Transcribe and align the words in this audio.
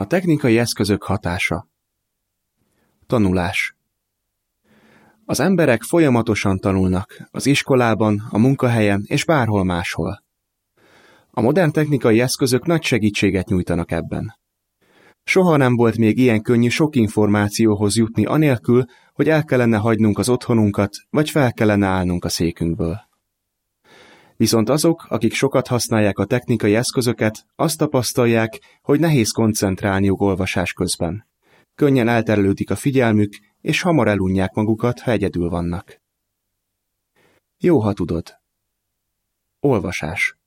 A 0.00 0.06
technikai 0.06 0.58
eszközök 0.58 1.02
hatása. 1.02 1.68
Tanulás. 3.06 3.76
Az 5.24 5.40
emberek 5.40 5.82
folyamatosan 5.82 6.58
tanulnak, 6.58 7.28
az 7.30 7.46
iskolában, 7.46 8.26
a 8.30 8.38
munkahelyen 8.38 9.02
és 9.06 9.24
bárhol 9.24 9.64
máshol. 9.64 10.24
A 11.30 11.40
modern 11.40 11.70
technikai 11.70 12.20
eszközök 12.20 12.66
nagy 12.66 12.82
segítséget 12.82 13.48
nyújtanak 13.48 13.90
ebben. 13.90 14.38
Soha 15.24 15.56
nem 15.56 15.76
volt 15.76 15.96
még 15.96 16.18
ilyen 16.18 16.42
könnyű 16.42 16.68
sok 16.68 16.96
információhoz 16.96 17.96
jutni 17.96 18.24
anélkül, 18.24 18.84
hogy 19.12 19.28
el 19.28 19.44
kellene 19.44 19.76
hagynunk 19.76 20.18
az 20.18 20.28
otthonunkat, 20.28 20.90
vagy 21.10 21.30
fel 21.30 21.52
kellene 21.52 21.86
állnunk 21.86 22.24
a 22.24 22.28
székünkből. 22.28 23.08
Viszont 24.40 24.68
azok, 24.68 25.06
akik 25.08 25.32
sokat 25.32 25.66
használják 25.66 26.18
a 26.18 26.24
technikai 26.24 26.74
eszközöket, 26.74 27.46
azt 27.56 27.78
tapasztalják, 27.78 28.60
hogy 28.82 29.00
nehéz 29.00 29.30
koncentrálniuk 29.30 30.20
olvasás 30.20 30.72
közben. 30.72 31.26
Könnyen 31.74 32.08
elterelődik 32.08 32.70
a 32.70 32.76
figyelmük, 32.76 33.32
és 33.60 33.80
hamar 33.80 34.08
elunják 34.08 34.52
magukat, 34.52 35.00
ha 35.00 35.10
egyedül 35.10 35.48
vannak. 35.48 36.00
Jó, 37.58 37.80
ha 37.80 37.92
tudod. 37.92 38.38
Olvasás. 39.60 40.38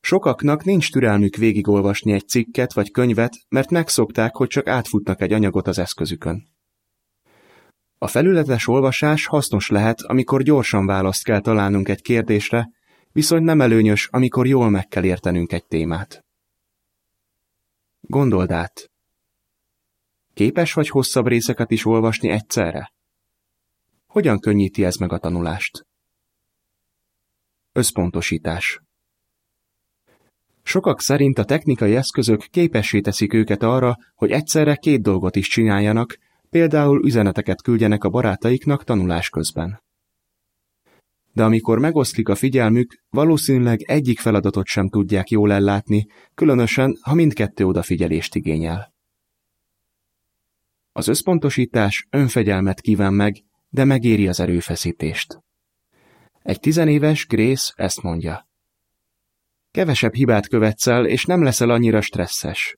Sokaknak 0.00 0.64
nincs 0.64 0.92
türelmük 0.92 1.36
végigolvasni 1.36 2.12
egy 2.12 2.28
cikket 2.28 2.72
vagy 2.72 2.90
könyvet, 2.90 3.36
mert 3.48 3.70
megszokták, 3.70 4.36
hogy 4.36 4.48
csak 4.48 4.66
átfutnak 4.66 5.20
egy 5.20 5.32
anyagot 5.32 5.66
az 5.66 5.78
eszközükön. 5.78 6.55
A 8.06 8.08
felületes 8.08 8.66
olvasás 8.66 9.26
hasznos 9.26 9.68
lehet, 9.68 10.00
amikor 10.00 10.42
gyorsan 10.42 10.86
választ 10.86 11.24
kell 11.24 11.40
találnunk 11.40 11.88
egy 11.88 12.02
kérdésre, 12.02 12.70
viszont 13.12 13.44
nem 13.44 13.60
előnyös, 13.60 14.08
amikor 14.10 14.46
jól 14.46 14.70
meg 14.70 14.88
kell 14.88 15.04
értenünk 15.04 15.52
egy 15.52 15.64
témát. 15.64 16.24
Gondold 18.00 18.50
át. 18.50 18.90
Képes 20.34 20.72
vagy 20.72 20.88
hosszabb 20.88 21.26
részeket 21.26 21.70
is 21.70 21.84
olvasni 21.84 22.30
egyszerre? 22.30 22.92
Hogyan 24.06 24.38
könnyíti 24.38 24.84
ez 24.84 24.96
meg 24.96 25.12
a 25.12 25.18
tanulást? 25.18 25.86
Összpontosítás. 27.72 28.80
Sokak 30.62 31.00
szerint 31.00 31.38
a 31.38 31.44
technikai 31.44 31.96
eszközök 31.96 32.40
képessé 32.40 33.00
teszik 33.00 33.32
őket 33.32 33.62
arra, 33.62 33.96
hogy 34.14 34.30
egyszerre 34.30 34.74
két 34.76 35.02
dolgot 35.02 35.36
is 35.36 35.48
csináljanak, 35.48 36.18
például 36.56 37.04
üzeneteket 37.04 37.62
küldjenek 37.62 38.04
a 38.04 38.08
barátaiknak 38.08 38.84
tanulás 38.84 39.28
közben. 39.28 39.82
De 41.32 41.44
amikor 41.44 41.78
megoszlik 41.78 42.28
a 42.28 42.34
figyelmük, 42.34 43.02
valószínűleg 43.10 43.82
egyik 43.82 44.18
feladatot 44.18 44.66
sem 44.66 44.88
tudják 44.88 45.30
jól 45.30 45.52
ellátni, 45.52 46.06
különösen, 46.34 46.98
ha 47.02 47.14
mindkettő 47.14 47.64
odafigyelést 47.64 48.34
igényel. 48.34 48.94
Az 50.92 51.08
összpontosítás 51.08 52.06
önfegyelmet 52.10 52.80
kíván 52.80 53.14
meg, 53.14 53.44
de 53.68 53.84
megéri 53.84 54.28
az 54.28 54.40
erőfeszítést. 54.40 55.38
Egy 56.42 56.60
tizenéves 56.60 57.26
Grace 57.26 57.72
ezt 57.74 58.02
mondja. 58.02 58.48
Kevesebb 59.70 60.14
hibát 60.14 60.48
követsz 60.48 60.86
el, 60.86 61.06
és 61.06 61.24
nem 61.24 61.42
leszel 61.42 61.70
annyira 61.70 62.00
stresszes. 62.00 62.76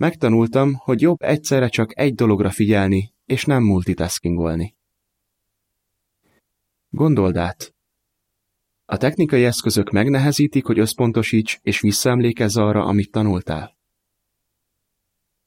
Megtanultam, 0.00 0.74
hogy 0.74 1.00
jobb 1.00 1.22
egyszerre 1.22 1.68
csak 1.68 1.98
egy 1.98 2.14
dologra 2.14 2.50
figyelni, 2.50 3.14
és 3.24 3.44
nem 3.44 3.62
multitaskingolni. 3.62 4.76
Gondold 6.88 7.36
át! 7.36 7.74
A 8.84 8.96
technikai 8.96 9.44
eszközök 9.44 9.90
megnehezítik, 9.90 10.64
hogy 10.64 10.78
összpontosíts 10.78 11.58
és 11.62 11.80
visszaemlékezz 11.80 12.56
arra, 12.56 12.84
amit 12.84 13.10
tanultál. 13.10 13.76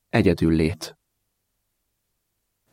Egyedül 0.10 0.54
lét. 0.56 0.98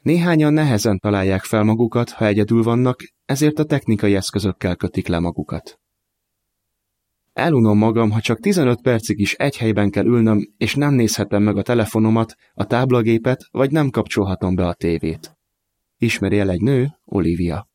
Néhányan 0.02 0.52
nehezen 0.52 0.98
találják 0.98 1.42
fel 1.42 1.62
magukat, 1.62 2.10
ha 2.10 2.26
egyedül 2.26 2.62
vannak, 2.62 3.00
ezért 3.24 3.58
a 3.58 3.64
technikai 3.64 4.14
eszközökkel 4.14 4.76
kötik 4.76 5.06
le 5.06 5.18
magukat. 5.18 5.79
Elunom 7.40 7.78
magam, 7.78 8.10
ha 8.10 8.20
csak 8.20 8.40
15 8.40 8.80
percig 8.82 9.18
is 9.18 9.34
egy 9.34 9.56
helyben 9.56 9.90
kell 9.90 10.04
ülnöm, 10.04 10.52
és 10.56 10.74
nem 10.74 10.94
nézhetem 10.94 11.42
meg 11.42 11.56
a 11.56 11.62
telefonomat, 11.62 12.34
a 12.54 12.66
táblagépet, 12.66 13.48
vagy 13.50 13.70
nem 13.70 13.90
kapcsolhatom 13.90 14.54
be 14.54 14.66
a 14.66 14.74
tévét. 14.74 15.36
Ismeri 15.98 16.38
el 16.38 16.50
egy 16.50 16.60
nő, 16.60 16.88
Olivia. 17.04 17.68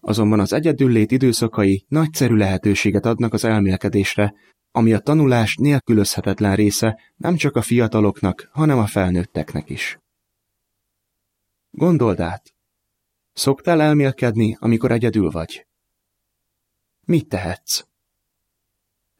Azonban 0.00 0.40
az 0.40 0.52
egyedüllét 0.52 1.12
időszakai 1.12 1.84
nagyszerű 1.88 2.34
lehetőséget 2.34 3.06
adnak 3.06 3.32
az 3.32 3.44
elmélkedésre, 3.44 4.34
ami 4.70 4.92
a 4.92 4.98
tanulás 4.98 5.56
nélkülözhetetlen 5.56 6.54
része 6.54 7.00
nem 7.16 7.36
csak 7.36 7.56
a 7.56 7.62
fiataloknak, 7.62 8.48
hanem 8.52 8.78
a 8.78 8.86
felnőtteknek 8.86 9.70
is. 9.70 9.98
Gondold 11.70 12.20
át! 12.20 12.54
Szoktál 13.32 13.80
elmélkedni, 13.80 14.56
amikor 14.60 14.90
egyedül 14.90 15.30
vagy? 15.30 15.66
Mit 17.08 17.28
tehetsz? 17.28 17.84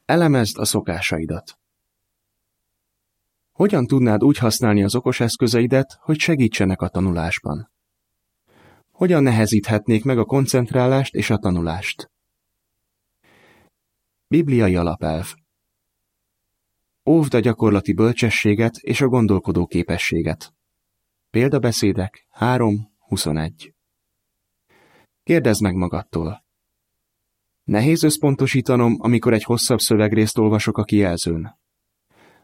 Elemezd 0.05 0.57
a 0.57 0.65
szokásaidat. 0.65 1.59
Hogyan 3.51 3.87
tudnád 3.87 4.23
úgy 4.23 4.37
használni 4.37 4.83
az 4.83 4.95
okos 4.95 5.19
eszközeidet, 5.19 5.97
hogy 6.01 6.19
segítsenek 6.19 6.81
a 6.81 6.87
tanulásban? 6.87 7.71
Hogyan 8.91 9.23
nehezíthetnék 9.23 10.03
meg 10.03 10.17
a 10.17 10.25
koncentrálást 10.25 11.15
és 11.15 11.29
a 11.29 11.37
tanulást? 11.37 12.11
Bibliai 14.27 14.75
alapelv 14.75 15.33
Óvd 17.05 17.33
a 17.33 17.39
gyakorlati 17.39 17.93
bölcsességet 17.93 18.75
és 18.77 19.01
a 19.01 19.07
gondolkodó 19.07 19.65
képességet. 19.65 20.53
Példabeszédek 21.29 22.27
3.21 22.39 23.73
Kérdezd 25.23 25.61
meg 25.61 25.75
magadtól, 25.75 26.47
Nehéz 27.69 28.03
összpontosítanom, 28.03 28.97
amikor 28.99 29.33
egy 29.33 29.43
hosszabb 29.43 29.79
szövegrészt 29.79 30.37
olvasok 30.37 30.77
a 30.77 30.83
kijelzőn. 30.83 31.57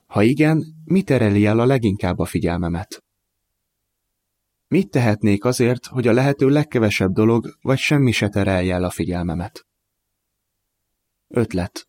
Ha 0.06 0.22
igen, 0.22 0.66
mit 0.84 1.06
tereli 1.06 1.46
el 1.46 1.60
a 1.60 1.66
leginkább 1.66 2.20
a 2.20 2.26
figyelmemet? 2.26 3.04
Mit 4.68 4.90
tehetnék 4.90 5.46
azért, 5.46 5.86
hogy 5.86 6.08
a 6.08 6.12
lehető 6.12 6.50
legkevesebb 6.50 7.12
dolog 7.12 7.58
vagy 7.62 7.78
semmi 7.78 8.12
se 8.12 8.30
terelje 8.30 8.74
el 8.74 8.84
a 8.84 8.90
figyelmemet? 8.90 9.66
Ötlet. 11.28 11.88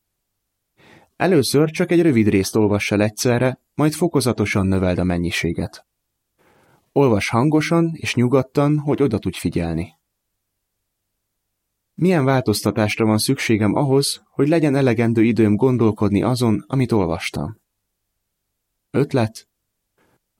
Először 1.16 1.70
csak 1.70 1.90
egy 1.90 2.02
rövid 2.02 2.28
részt 2.28 2.56
olvass 2.56 2.90
el 2.90 3.02
egyszerre, 3.02 3.60
majd 3.74 3.92
fokozatosan 3.92 4.66
növeld 4.66 4.98
a 4.98 5.04
mennyiséget. 5.04 5.86
Olvas 6.92 7.28
hangosan 7.28 7.90
és 7.92 8.14
nyugodtan, 8.14 8.78
hogy 8.78 9.02
oda 9.02 9.18
tudj 9.18 9.38
figyelni. 9.38 9.95
Milyen 11.98 12.24
változtatásra 12.24 13.04
van 13.04 13.18
szükségem 13.18 13.74
ahhoz, 13.74 14.22
hogy 14.30 14.48
legyen 14.48 14.74
elegendő 14.74 15.24
időm 15.24 15.56
gondolkodni 15.56 16.22
azon, 16.22 16.64
amit 16.66 16.92
olvastam? 16.92 17.60
Ötlet? 18.90 19.48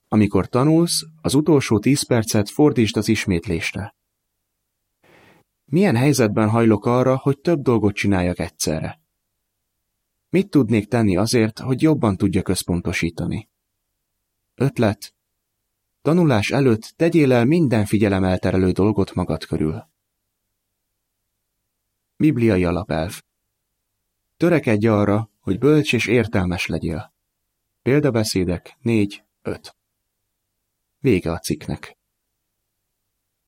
Amikor 0.07 0.47
tanulsz, 0.47 1.05
az 1.21 1.33
utolsó 1.33 1.79
tíz 1.79 2.05
percet 2.05 2.49
fordítsd 2.49 2.97
az 2.97 3.07
ismétlésre. 3.07 3.95
Milyen 5.65 5.95
helyzetben 5.95 6.49
hajlok 6.49 6.85
arra, 6.85 7.17
hogy 7.17 7.39
több 7.39 7.61
dolgot 7.61 7.95
csináljak 7.95 8.39
egyszerre? 8.39 9.01
Mit 10.29 10.49
tudnék 10.49 10.87
tenni 10.87 11.17
azért, 11.17 11.59
hogy 11.59 11.81
jobban 11.81 12.17
tudja 12.17 12.41
központosítani? 12.41 13.49
Ötlet. 14.55 15.13
Tanulás 16.01 16.51
előtt 16.51 16.93
tegyél 16.95 17.31
el 17.31 17.45
minden 17.45 17.85
figyelemelterelő 17.85 18.71
dolgot 18.71 19.13
magad 19.13 19.45
körül. 19.45 19.95
Bibliai 22.17 22.65
alapelv. 22.65 23.21
Törekedj 24.37 24.87
arra, 24.87 25.29
hogy 25.39 25.59
bölcs 25.59 25.93
és 25.93 26.07
értelmes 26.07 26.65
legyél. 26.65 27.13
Példabeszédek 27.81 28.77
4.5. 28.83 29.71
Vége 30.99 31.31
a 31.31 31.39
cikknek. 31.39 31.96